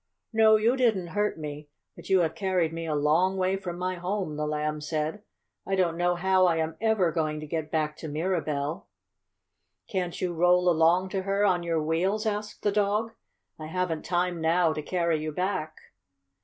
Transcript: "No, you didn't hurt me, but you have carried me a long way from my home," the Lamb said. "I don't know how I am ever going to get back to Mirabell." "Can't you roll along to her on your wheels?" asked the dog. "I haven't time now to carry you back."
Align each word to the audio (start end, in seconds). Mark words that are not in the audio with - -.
"No, 0.33 0.55
you 0.55 0.75
didn't 0.75 1.09
hurt 1.09 1.37
me, 1.37 1.69
but 1.95 2.09
you 2.09 2.21
have 2.21 2.33
carried 2.33 2.73
me 2.73 2.87
a 2.87 2.95
long 2.95 3.37
way 3.37 3.55
from 3.55 3.77
my 3.77 3.93
home," 3.97 4.35
the 4.35 4.47
Lamb 4.47 4.81
said. 4.81 5.21
"I 5.63 5.75
don't 5.75 5.95
know 5.95 6.15
how 6.15 6.47
I 6.47 6.57
am 6.57 6.75
ever 6.81 7.11
going 7.11 7.39
to 7.39 7.45
get 7.45 7.69
back 7.69 7.97
to 7.97 8.07
Mirabell." 8.07 8.87
"Can't 9.87 10.19
you 10.19 10.33
roll 10.33 10.67
along 10.67 11.09
to 11.09 11.21
her 11.21 11.45
on 11.45 11.61
your 11.61 11.79
wheels?" 11.83 12.25
asked 12.25 12.63
the 12.63 12.71
dog. 12.71 13.11
"I 13.59 13.67
haven't 13.67 14.03
time 14.03 14.41
now 14.41 14.73
to 14.73 14.81
carry 14.81 15.21
you 15.21 15.31
back." 15.31 15.77